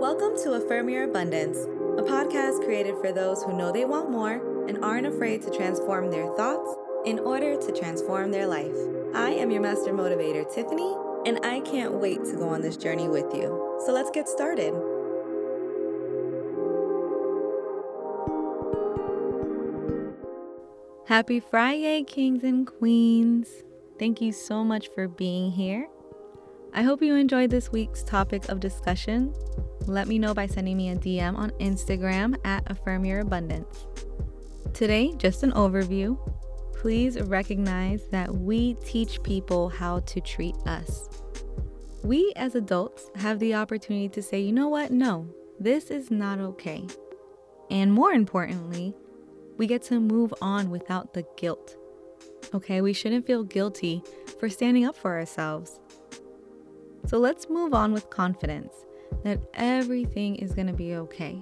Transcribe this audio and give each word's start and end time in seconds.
Welcome 0.00 0.34
to 0.44 0.54
Affirm 0.54 0.88
Your 0.88 1.04
Abundance, 1.04 1.58
a 1.58 2.02
podcast 2.02 2.64
created 2.64 2.94
for 3.02 3.12
those 3.12 3.42
who 3.42 3.54
know 3.54 3.70
they 3.70 3.84
want 3.84 4.10
more 4.10 4.66
and 4.66 4.82
aren't 4.82 5.06
afraid 5.06 5.42
to 5.42 5.50
transform 5.50 6.10
their 6.10 6.26
thoughts 6.36 6.74
in 7.04 7.18
order 7.18 7.54
to 7.60 7.70
transform 7.70 8.30
their 8.30 8.46
life. 8.46 8.74
I 9.14 9.32
am 9.32 9.50
your 9.50 9.60
master 9.60 9.92
motivator, 9.92 10.50
Tiffany, 10.54 10.96
and 11.26 11.44
I 11.44 11.60
can't 11.60 11.92
wait 11.92 12.24
to 12.24 12.36
go 12.36 12.48
on 12.48 12.62
this 12.62 12.78
journey 12.78 13.08
with 13.08 13.26
you. 13.34 13.78
So 13.84 13.92
let's 13.92 14.10
get 14.10 14.26
started. 14.26 14.72
Happy 21.08 21.40
Friday, 21.40 22.04
kings 22.04 22.42
and 22.42 22.66
queens. 22.66 23.48
Thank 23.98 24.22
you 24.22 24.32
so 24.32 24.64
much 24.64 24.88
for 24.94 25.08
being 25.08 25.50
here. 25.50 25.88
I 26.72 26.84
hope 26.84 27.02
you 27.02 27.16
enjoyed 27.16 27.50
this 27.50 27.70
week's 27.70 28.02
topic 28.02 28.48
of 28.48 28.60
discussion. 28.60 29.34
Let 29.86 30.08
me 30.08 30.18
know 30.18 30.34
by 30.34 30.46
sending 30.46 30.76
me 30.76 30.90
a 30.90 30.96
DM 30.96 31.36
on 31.36 31.50
Instagram 31.52 32.36
at 32.44 32.70
Affirm 32.70 33.04
Your 33.04 33.20
Abundance. 33.20 33.86
Today, 34.74 35.12
just 35.16 35.42
an 35.42 35.52
overview. 35.52 36.18
Please 36.74 37.20
recognize 37.20 38.06
that 38.10 38.32
we 38.32 38.74
teach 38.84 39.22
people 39.22 39.68
how 39.68 40.00
to 40.00 40.20
treat 40.20 40.54
us. 40.66 41.08
We 42.04 42.32
as 42.36 42.54
adults 42.54 43.10
have 43.16 43.38
the 43.38 43.54
opportunity 43.54 44.08
to 44.10 44.22
say, 44.22 44.40
you 44.40 44.52
know 44.52 44.68
what? 44.68 44.90
No, 44.90 45.26
this 45.58 45.90
is 45.90 46.10
not 46.10 46.40
okay. 46.40 46.86
And 47.70 47.92
more 47.92 48.12
importantly, 48.12 48.94
we 49.58 49.66
get 49.66 49.82
to 49.84 49.98
move 49.98 50.32
on 50.40 50.70
without 50.70 51.14
the 51.14 51.26
guilt. 51.36 51.76
Okay, 52.54 52.80
we 52.80 52.92
shouldn't 52.92 53.26
feel 53.26 53.44
guilty 53.44 54.02
for 54.38 54.48
standing 54.48 54.84
up 54.84 54.96
for 54.96 55.18
ourselves. 55.18 55.78
So 57.06 57.18
let's 57.18 57.48
move 57.48 57.74
on 57.74 57.92
with 57.92 58.08
confidence 58.10 58.74
that 59.24 59.40
everything 59.54 60.36
is 60.36 60.52
going 60.52 60.66
to 60.66 60.72
be 60.72 60.94
okay. 60.94 61.40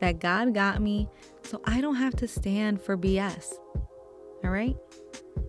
That 0.00 0.20
God 0.20 0.54
got 0.54 0.82
me, 0.82 1.08
so 1.42 1.60
I 1.64 1.80
don't 1.80 1.96
have 1.96 2.16
to 2.16 2.28
stand 2.28 2.80
for 2.80 2.96
BS. 2.96 3.54
All 4.42 4.50
right? 4.50 4.76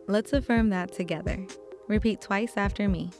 Let's 0.07 0.33
affirm 0.33 0.69
that 0.69 0.93
together. 0.93 1.45
Repeat 1.87 2.21
twice 2.21 2.53
after 2.55 2.87
me. 2.87 3.11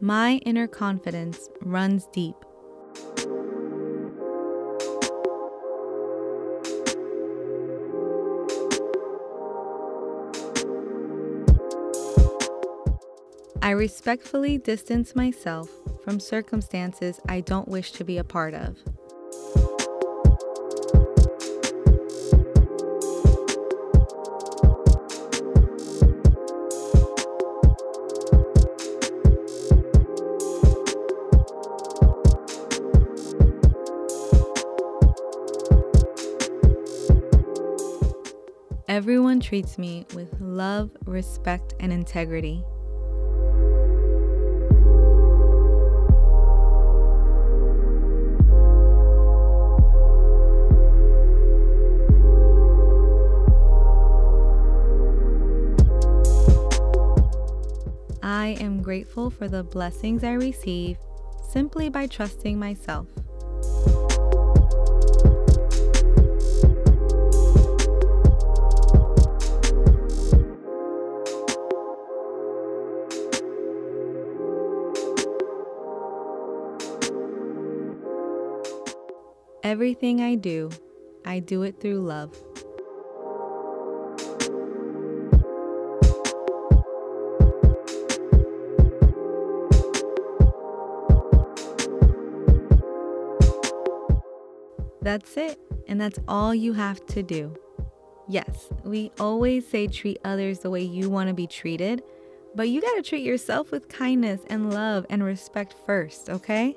My 0.00 0.40
inner 0.46 0.66
confidence 0.66 1.48
runs 1.60 2.06
deep. 2.12 2.36
I 13.62 13.72
respectfully 13.72 14.56
distance 14.56 15.14
myself 15.14 15.68
from 16.02 16.18
circumstances 16.18 17.20
I 17.28 17.40
don't 17.42 17.68
wish 17.68 17.92
to 17.92 18.04
be 18.04 18.16
a 18.16 18.24
part 18.24 18.54
of. 18.54 18.78
Everyone 38.88 39.38
treats 39.38 39.78
me 39.78 40.06
with 40.14 40.34
love, 40.40 40.90
respect, 41.04 41.74
and 41.78 41.92
integrity. 41.92 42.64
I 58.22 58.56
am 58.60 58.82
grateful 58.82 59.30
for 59.30 59.48
the 59.48 59.62
blessings 59.62 60.24
I 60.24 60.32
receive 60.32 60.98
simply 61.48 61.88
by 61.88 62.06
trusting 62.06 62.58
myself. 62.58 63.06
Everything 79.62 80.20
I 80.20 80.34
do, 80.34 80.70
I 81.24 81.38
do 81.38 81.62
it 81.62 81.80
through 81.80 82.00
love. 82.00 82.49
That's 95.02 95.36
it, 95.36 95.58
and 95.88 96.00
that's 96.00 96.18
all 96.28 96.54
you 96.54 96.72
have 96.74 97.04
to 97.06 97.22
do. 97.22 97.54
Yes, 98.28 98.68
we 98.84 99.10
always 99.18 99.66
say 99.66 99.86
treat 99.86 100.18
others 100.24 100.60
the 100.60 100.70
way 100.70 100.82
you 100.82 101.10
want 101.10 101.28
to 101.28 101.34
be 101.34 101.46
treated, 101.46 102.02
but 102.54 102.68
you 102.68 102.80
got 102.80 102.94
to 102.96 103.02
treat 103.02 103.24
yourself 103.24 103.70
with 103.70 103.88
kindness 103.88 104.42
and 104.48 104.72
love 104.72 105.06
and 105.10 105.24
respect 105.24 105.74
first, 105.86 106.30
okay? 106.30 106.76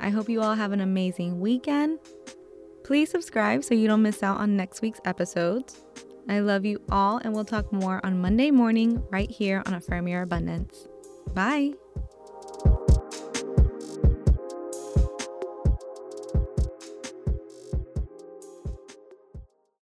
I 0.00 0.10
hope 0.10 0.28
you 0.28 0.40
all 0.40 0.54
have 0.54 0.72
an 0.72 0.80
amazing 0.80 1.40
weekend. 1.40 1.98
Please 2.84 3.10
subscribe 3.10 3.62
so 3.62 3.74
you 3.74 3.86
don't 3.86 4.02
miss 4.02 4.22
out 4.22 4.38
on 4.38 4.56
next 4.56 4.82
week's 4.82 5.00
episodes. 5.04 5.84
I 6.28 6.40
love 6.40 6.64
you 6.64 6.80
all, 6.90 7.18
and 7.18 7.32
we'll 7.34 7.44
talk 7.44 7.72
more 7.72 8.04
on 8.04 8.20
Monday 8.20 8.50
morning 8.50 9.02
right 9.10 9.30
here 9.30 9.62
on 9.66 9.74
Affirm 9.74 10.08
Your 10.08 10.22
Abundance. 10.22 10.88
Bye. 11.34 11.74